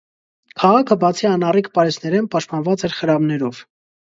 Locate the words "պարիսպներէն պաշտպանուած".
1.75-2.89